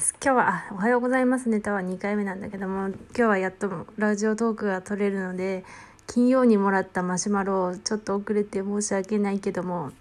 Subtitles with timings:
[0.00, 5.62] 今日は、おはようございますネタは2回目なんだけども、今日はやっとラジオトークが取れるので、
[6.06, 9.92] 金曜にもらったマシュマロをちょっと遅れて申し訳ないけども、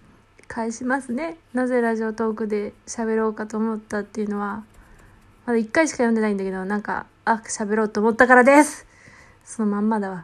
[0.47, 1.37] 返しますね。
[1.53, 4.63] なぜラジオトークで喋ろうかと思ったっていうのは、
[5.45, 8.87] まだ1回しか読んでないんだけど、なんか、あ、喋ろうと思ったからです
[9.43, 10.23] そのまんまだわ。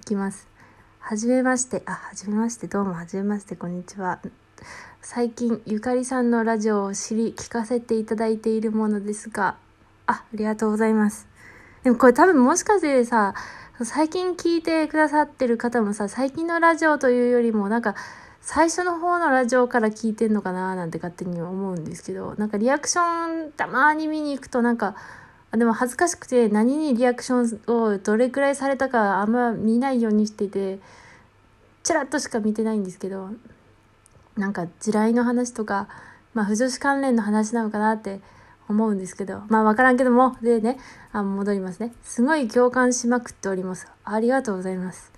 [0.00, 0.46] いきます。
[1.00, 4.20] はじめまして、あ、はじめまして、どうもはじめまして、こんにちは。
[5.00, 9.56] 最近ゆかりさんのラジオを知り聞かせていただいているものですが
[10.06, 11.28] あありがとうございます。
[11.84, 13.34] でもこれ多分もしかしてさ
[13.82, 17.94] 最近聞いてくださってる方もさ最近のラジオというよりもなんか
[18.40, 24.96] 最初の方のラジオから聞いてんのかななんて勝手に思うんですけどなんかリアクションたまに見に行くとなんか
[25.52, 30.78] でも恥ずかしくて何にリアクションをどれくらいされたかあんま見ないようにしてて
[31.82, 33.30] ちらっとしか見てないんですけど
[34.38, 35.88] なんか地雷の話とか、
[36.32, 38.20] まあ、不女子関連の話なのかなって
[38.68, 40.78] 思うんですけど、まあわからんけども、でね、
[41.12, 41.92] あ戻りますね。
[42.02, 43.88] すごい共感しまくっております。
[44.04, 45.10] ありがとうございます。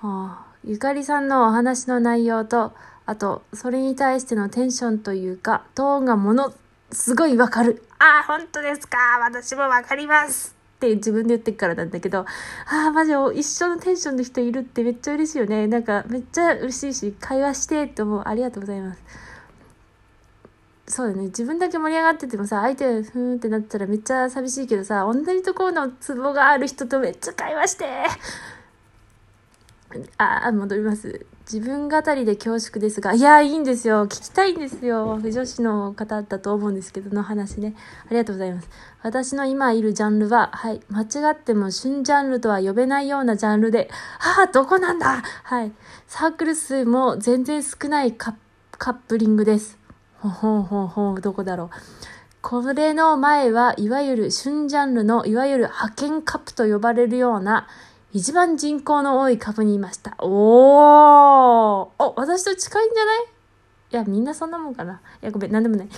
[0.00, 2.72] はあ、ゆかりさんのお話の内容と、
[3.06, 6.52] あと、それに対してのテンションというか、トーンがもの
[6.90, 7.82] すごいわかる。
[7.98, 8.98] ああ、本当ですか。
[9.20, 10.61] 私もわかります。
[10.82, 12.26] って自分で言ってからなんだけど、あ
[12.88, 15.68] あ、マジ一緒のテンションの人いるってめっちゃ嬉しいよね。
[15.68, 18.22] なんかめっちゃ嬉しいし、会話してって思う。
[18.26, 19.00] ありがとうございます。
[20.88, 21.26] そうだね。
[21.26, 27.84] 自分だけ盛り上がっててもさ、相手ふーんってなったらめっちゃ寂しいけどさ、同じところのツボがある人とめっちゃ会話して
[30.16, 31.26] あ、戻ります。
[31.50, 34.06] 自分語りで恐縮ですが、いや、いいんですよ。
[34.06, 35.18] 聞きたいんですよ。
[35.20, 37.74] 不女子の方だと思うんですけど、の話ね。
[38.06, 38.68] ありがとうございます。
[39.02, 45.72] 私の今いるジャンルは、はい、間違っても旬ジャンルとは呼べないようなジャンルで、はあ、どこなんだはい。
[46.06, 48.36] サークル数も全然少ないカ
[48.78, 49.78] ップリングです。
[50.20, 51.70] ほほほほどこだろう。
[52.42, 57.68] これの前はいわゆる旬ジャンルのいわゆる派遣カップと呼ばれるような
[58.12, 60.14] 一番人口の多い株にいました。
[60.18, 63.24] おーお、私と近いんじゃない？
[63.24, 65.00] いや、みんなそんなもんかな。
[65.22, 65.88] いや、ごめん、なんでもない。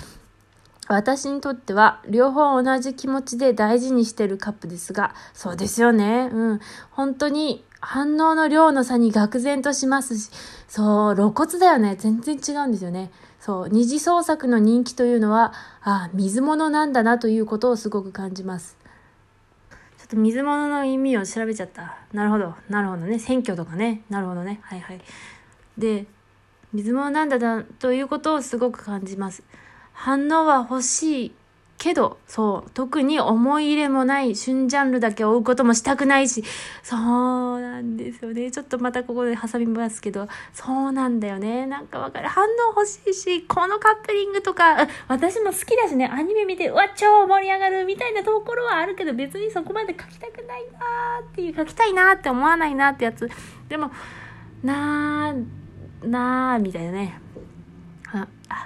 [0.87, 6.29] 私にとっては両方同じ気持ちで大事にしてるカップですが、そうですよね。
[6.33, 6.61] うん。
[6.91, 10.31] 本当に反応の量の差に愕然としますし、
[10.69, 11.97] そう、露骨だよね。
[11.99, 13.11] 全然違うんですよね。
[13.41, 18.77] そう、二次創作の人気というのは、あ水物なんだなということをすごく感じます。
[20.05, 21.97] ちょっと水物の意味を調べちゃった。
[22.13, 22.55] なるほど。
[22.69, 23.19] なるほどね。
[23.19, 24.03] 選挙とかね。
[24.11, 24.61] なるほどね。
[24.63, 25.01] はいはい。
[25.79, 26.05] で、
[26.75, 29.43] 水物なんだなということをすごく感じます。
[29.95, 31.33] 反応は欲しい
[31.79, 36.45] けど、そう、特に思い入れもない旬ジャンルだけ追うこともしたくないし、
[36.83, 38.51] そうなんですよね。
[38.51, 41.67] ちょっとまたここで挟みますけど、そうなんだよね。
[41.67, 42.29] なんかわかる。
[42.29, 53.29] 反応欲しいし、このカップリングとか、私も好きだしね、アニメ見て、うわ、超盛り上がるみたいなところはあるけど、別にそこまで書きたくないなーっていう、書きたいなーって思わないなってやつ。
[53.69, 53.91] でも、
[54.63, 57.24] なー、なー、みたいなね。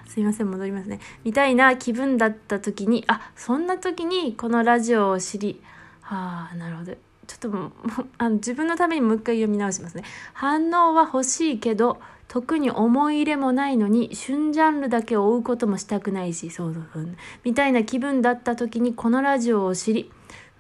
[0.09, 1.01] すいません戻りますね。
[1.23, 5.61] みたいな気分だった時にあそんな時にこのラジオを知り
[6.01, 6.95] はあなるほど。
[7.27, 7.73] ちょっともう
[8.17, 10.05] あの自分のためにもう一回読み直しますね。
[10.33, 17.09] 反応は欲しいけど特に思い入れもないのに旬ジャンルだけを追うこともしたくないしそうそうそう。
[17.45, 20.11] みたいな気分だった時にこのラジオを知り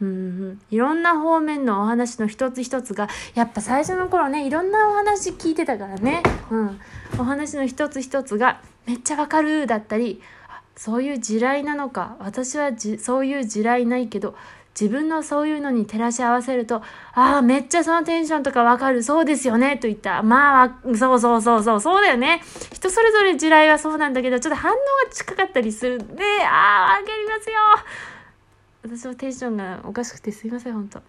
[0.00, 6.80] うんいろんな方面のお話の一つ一つがやっぱ最初の頃ねいろんなお話聞いてたからね、うん、
[7.18, 10.22] お話の一つ一つがめっちゃわかるだったり
[10.76, 12.70] そういう地雷なのか私は
[13.00, 14.36] そういう地雷ないけど
[14.80, 16.82] 自分のそういうのに照らし合わせると
[17.12, 19.02] ああめっちゃそのテンションとかわかる。
[19.02, 19.76] そうですよね。
[19.76, 20.22] といった。
[20.22, 21.80] まあそうそうそうそう。
[21.80, 22.40] そうだよね。
[22.72, 24.80] 人それぞれ地雷はそうなんだけどちょっと反応が
[25.12, 25.96] 近かったりする。
[26.00, 27.56] んでああわかりますよ。
[28.82, 31.02] 私もテンションがおかしくてすいません本当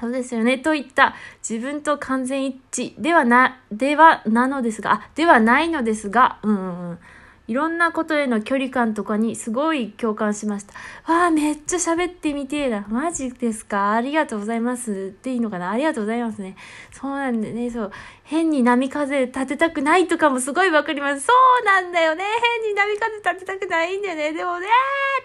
[0.00, 0.58] そうですよね。
[0.58, 1.14] といった
[1.48, 6.98] 自分と完全一致ではな、ではなのですが、あ、ではないのですが、うんうんうん。
[7.46, 10.72] いろんなことへの距離感とかにすごい共感しました。
[11.12, 12.86] わあ、めっちゃ喋ってみてえな。
[12.88, 13.92] マジですか？
[13.92, 15.12] ありがとうございます。
[15.12, 15.70] っていいのかな？
[15.70, 16.56] ありがとうございますね。
[16.90, 17.92] そうなんでね、そう。
[18.22, 21.26] 変に波風立てたくないとかもすごいわかります。
[21.26, 21.32] そ
[21.62, 22.24] うなんだよね。
[22.62, 24.32] 変に波風立てたくないんだよね。
[24.32, 24.66] でもね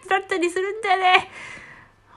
[0.02, 1.30] ーってなったりするんだよね。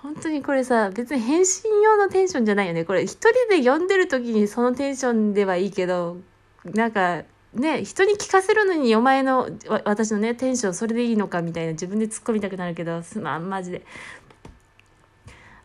[0.02, 2.84] 本当にこれさ、別に返信用のテンションじゃないよね。
[2.84, 6.16] これ一人で読んでる時にそのテンションではいいけど、
[6.64, 7.22] なんか、
[7.54, 9.48] ね、人に聞かせるのにお前の、
[9.84, 13.84] 私のね、テンションそれでいいのかみたいな自分で突っ込みたくなるけど、すまん、マジで。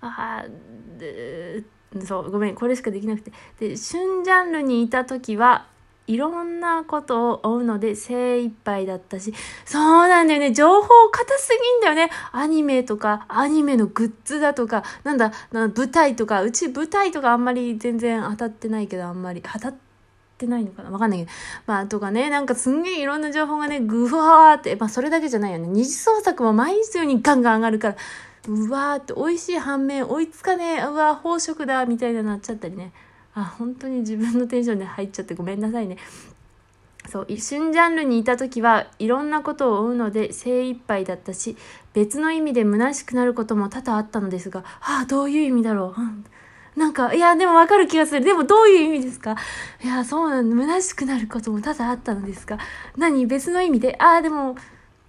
[0.01, 3.31] ああ、そう、ごめん、これしかできなくて。
[3.59, 5.67] で、旬ジャンルにいた時は、
[6.07, 9.33] いろんなことを追うので精一杯だったし、
[9.65, 10.53] そうなんだよね。
[10.53, 12.13] 情報過すぎんだよね。
[12.31, 19.86] アニメとか、アニメのグッズだとか、なんだ、な舞台とか、うち舞台とかあんまり全然当たってないけど、あんまり、当たって
[20.37, 20.91] てないのかな？
[20.91, 21.31] わかんないけど。
[21.65, 25.67] まあ、とかね、なんかすんげえいろんな情報がね、ぐわーって、まあ、それだけじゃないよね。
[25.67, 27.95] 二次創作も毎日のようにガンガン上がるから、
[28.47, 32.93] うわーって美味しい反面追いつかねえ、うわー飽食だ、みたいななっちゃったりね。
[33.33, 35.97] あ、本当に自分のテンションで入っちゃってごめんなさいね。
[37.09, 41.55] そう一瞬ジャンルにいた時はいろんなことを追うので精一杯だったし
[41.93, 46.01] 別の意味で虚しくなることも多々あったのですがああどういう意味だろう、
[46.77, 48.23] なんかいやでもわかる気がする。
[48.23, 49.35] でもどういう意味ですか？
[49.83, 50.55] いやそうなんだ。
[50.55, 52.59] 虚しくなることも多々あったのですが。
[52.95, 53.25] 何？
[53.25, 53.95] 別の意味で？
[53.99, 54.55] ああでも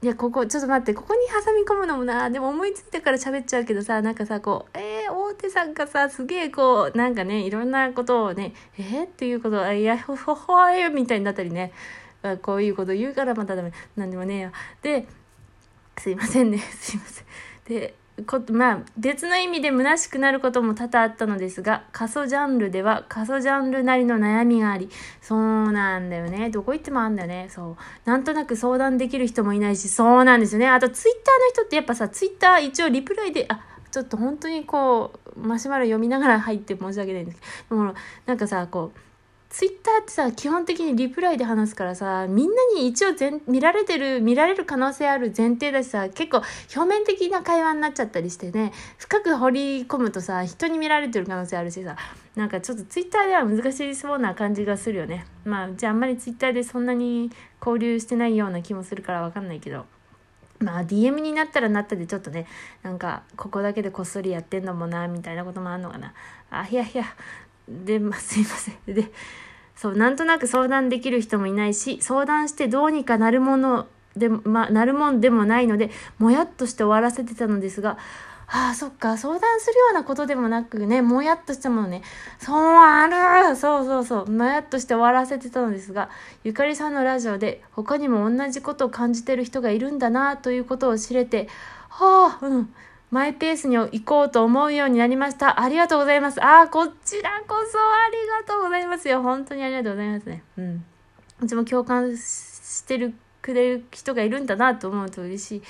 [0.01, 11.73] いや、ここ、ちょっと待って、ここに挟み込むのもな、でも思いついたから喋っちゃうけどさ、なんかさ、こう、えー、大手さんがさ、すげえこう、なんかね、いろんなことをね、えー、っていうこと、いや、ほほほえみたいになったりね、
[12.43, 13.73] こういうこと言うからまたダメ。
[13.97, 14.53] なんでもねえよ。
[14.83, 15.09] で、
[15.97, 17.27] すいませんね、 すいません。
[17.65, 17.95] で、
[18.27, 24.89] こまあ、別の意味で虚しくなることも多々あったのですが、過疎ジャンルでは過疎ジャンルなりの悩みがあり、
[25.21, 26.51] そうなんだよね。
[26.51, 27.49] どこ行ってもあんだよね。
[27.51, 27.77] そ
[28.07, 28.09] う。
[28.09, 30.69] なんとなく相談できる人もいないし、そうなんですよね。
[30.69, 33.61] あと、ツイッターの人ってやっぱさ、ツイッター一応リプライで、あ、
[33.91, 37.95] ちょっと本当にこう、マシュマロ読みながら入って申し訳ないんですけど、も
[38.27, 39.08] なんかさ、こう、
[39.51, 46.43] ツイッターってさ、基本的にリプライで話すからさ、みんなに一応全見られてる、見られる可能性ある前提だしさ、結構
[46.77, 51.97] 表面的な会話になっちゃったりしてね、深く掘り込むとさ、人に見られてる可能性あるしさ、
[52.37, 55.25] なんかちょっとツイッターでは難しそうな感じがするよね。
[55.47, 57.31] まあ、じゃああんまりツイッターでそんなに
[57.61, 59.87] 交流してないような気もするからわかんないけど。
[60.61, 62.47] まあ DM になったらなったでちょっとね、
[62.83, 66.15] なんかここだけでこっそりやってんのもな、みたいなこともあんのかな。
[66.51, 67.05] あ、いやいや、
[67.69, 68.95] で、まあ、すいません。
[68.95, 69.11] で、
[69.77, 73.87] そう、なんとなく相談できる人もいないし、相談してどうにかなるもの
[74.17, 77.99] で、ま、なるもんでもないので、もやっとして終わらせてたのですが、
[78.51, 82.03] ああ、そっか、相談するようなことでもなくね、もやっとしたものね。
[82.39, 86.09] そうあるそうそうそう、もやっとして終わらせてたのですが、
[86.45, 91.47] ゆかりさんのラジオで他にも同じことを感じてる人がいるんだなということを知れて、
[91.91, 92.75] はあ、うん、
[93.11, 95.61] マイペースに行こうと思うようになりました。
[95.61, 96.43] ありがとうございます。
[96.45, 99.23] ああ、こちらこそありがとうございますよ。
[99.23, 100.43] 本当にありがとうございますね。
[100.59, 100.85] うん。
[101.41, 105.63] うちも共感してる、くれる人がいるんだなと思うと嬉しい。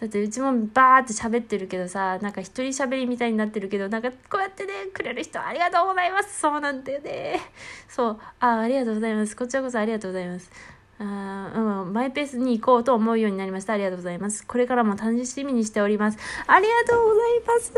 [0.00, 6.40] だってうちもバーって喋ってるけどさ、なんか一人喋りみたいになってるけど、なんかこうやってね、くれる人ありがとうございます。
[6.40, 7.40] そうなんだよね。
[7.88, 8.20] そう。
[8.40, 9.36] あ、ありがとうございます。
[9.36, 10.50] こちらこそありがとうございます。
[10.98, 13.72] あうん、マイペースに行こうと思うようになりました。
[13.72, 14.46] ありがとうございます。
[14.46, 16.18] これからも楽しみにしております。
[16.46, 17.72] ありがとうございます。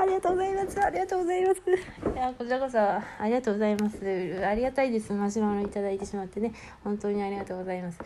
[0.00, 0.82] ありがとうございます。
[0.82, 1.60] ありがとうございます。
[1.60, 4.46] いや、こちらこそ、ありがとうございます。
[4.46, 5.12] ありがたいです。
[5.12, 6.52] マシュマロいただいてしまってね。
[6.82, 7.98] 本当にありがとうございます。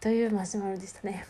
[0.00, 1.26] というマシュマロでしたね。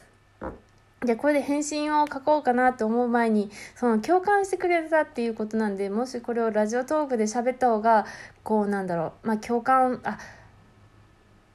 [1.04, 8.04] で、これで返信を書こうかなと思う前に、その共感してくれたっていうことなんで、もしこれをラジオトークで喋った方が、
[8.42, 10.18] こうなんだろう、まあ共感、あ、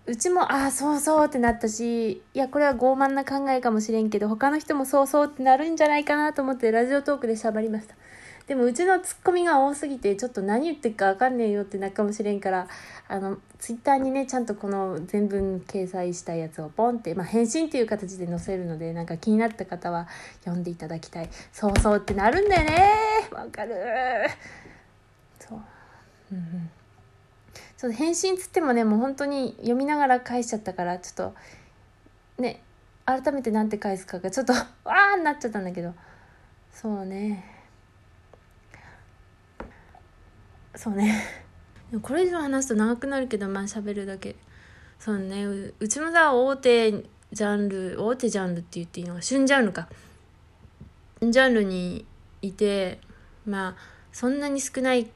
[0.07, 7.96] うちも、ああ、そうそうってなったし、いや、これは傲慢な考えかもしれんけど、他の人もそうそうってなるんじゃないかなと思ってラジオトークで喋りました。
[8.46, 12.68] でも、うちのツッコミが多すぎて、ちょっと何言ってるかわかんねえよってなるかもしれんから、
[13.07, 20.08] あの、ツイッターにね、ちゃんとこの全文掲載したやつをポンって、まあ、返信っていう形で載せるので、なんか気になった方は
[20.42, 21.30] 読んでいただきたい。
[21.51, 22.94] そうそうってなるんだよね
[23.32, 23.74] わかる
[25.39, 25.60] そう。
[26.32, 26.85] うんうん
[27.77, 31.34] そう返信つってもねもう本当に読みながら返しちゃったからちょっ
[32.38, 32.62] とね
[33.05, 35.94] 改めて何て返すかがちょっとわーなっちゃったんだけど。
[36.72, 37.44] そうね。
[40.75, 41.24] そうね。
[42.01, 44.36] これ以上話すと長くなるけどまあ喋るだけ。
[45.00, 45.46] そうね。
[45.79, 49.88] うちもさ大手ジャンル大手ジャンルって言っていいのか旬ジャンルか。
[51.22, 52.05] ジャンルに
[52.41, 53.00] いて
[53.46, 53.75] まあ
[54.12, 55.10] そんなに少ない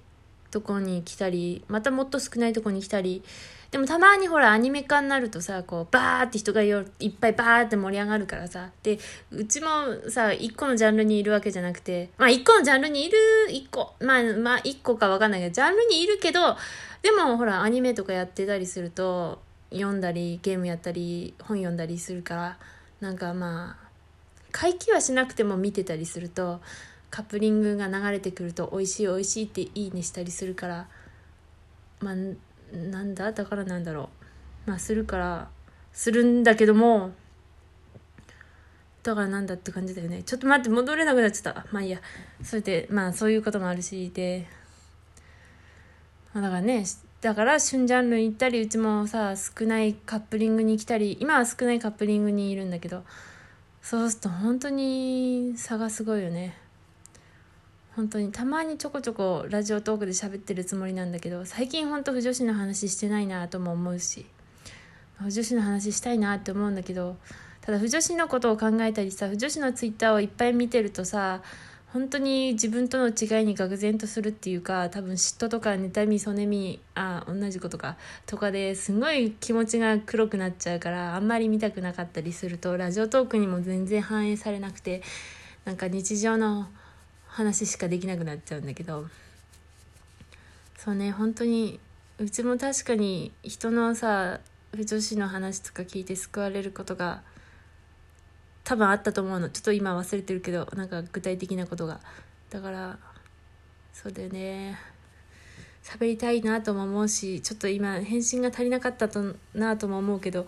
[0.51, 3.24] とこに来たり、またもっと少ないとこに来たり、
[3.72, 8.72] でもたまにほらアニメ化になるとさ、こうバーって人がいっぱいバーって盛り上がるからさ。
[8.82, 8.98] で、
[9.32, 9.68] うちも
[10.10, 13.18] さ、一個のジャンルにいるわけじゃなくて、まあ一個のジャンルにいる、
[13.50, 16.58] 一個、まあまあ一個かわかんないけど、ジャンルにいるけど、
[17.03, 19.39] でもほらアニメとかやってたりすると、
[19.72, 22.58] 読んだり、ゲームやったり、本読んだりするから、
[23.01, 23.89] なんかまあ、
[24.51, 26.60] 回帰はしなくても見てたりすると、
[27.10, 30.88] カップリングが流れてくると美味しい美味しいっていいねしたりするから
[32.00, 32.16] まあ
[32.75, 33.32] なんだ？
[33.32, 34.10] だからなんだろ
[34.68, 34.70] う。
[34.70, 35.50] まあするから
[35.92, 37.12] するんだけども
[39.01, 40.22] だからなんだって感じだよね。
[40.24, 41.66] ちょっと待って戻れなくなっちゃった。
[41.72, 42.00] まあいいや。
[42.44, 44.48] それでまあそういうこともあるしで、
[46.34, 46.86] まあ、だからね
[47.22, 53.04] だから旬ジャンル行ったりうちもさ少ないカップリングに来たり今は少ないカップリングにいるんだけど
[53.82, 56.56] そうすると本当に差がすごいよね。
[58.00, 64.25] 本当にたまにちょこちょこラジオトークで喋ってるつもりなんだけど最近本当不女子の話してないなとも思うし
[65.18, 67.18] 不女子の話したいなって思うんだけど
[67.60, 71.41] ただ不女子のことを考えたりさ不女子のツイッターをいっぱい見てるとさ
[71.91, 85.01] 本当に自分との違いに愕然とするっていうか多分嫉妬とか妬みそねみあ同じことかとかですごい気持ちが黒くなっちゃうからあんまり見たくなかったりするとラジオトークにも全然反映されなくて
[85.65, 86.70] なんか日常の
[87.39, 89.08] 話しかできなくなっちゃうんだけど。
[90.77, 91.79] そうね本当に
[92.17, 94.39] うちも確かに人のさ
[94.77, 97.22] 女子の話とか聞いて救われることが
[98.63, 99.50] 多分あったと思うの。
[99.50, 102.01] ちょっと今忘れてるけどなんか具体的なことが。
[102.50, 103.00] だから
[103.93, 104.77] そうだよね。
[105.81, 110.43] 喋りたいなとも思うしちょっと今返信が足りなかったとなとも思うけど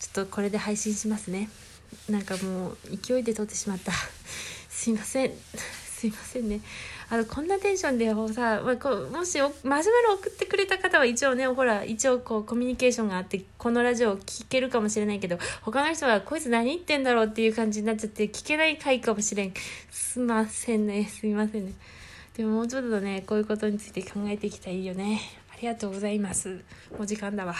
[0.00, 1.50] ちょっとこれで配信しますね。
[2.08, 3.92] なんかもう勢いで撮ってしまった。
[4.80, 5.32] すいません。
[5.84, 6.62] すいませんね。
[7.10, 17.26] あのこんなテンションでさ、まあ、こうもしマシュマロ送ってくれた方は一応ねほら一応こうコミュニケーションがあってこのラジオを聞けるかもしれないけど他の人はこいつ何言ってんだろう？
[17.26, 19.52] っていう感じになっちゃって聞けない回かもしれん。
[19.90, 21.04] すいませんね。
[21.04, 21.74] すいませんね。
[22.34, 25.20] でももうちょっとねこういうことについて考えていきたいよね。
[25.52, 26.48] ありがとうございます。
[26.96, 27.54] もう時間だわ。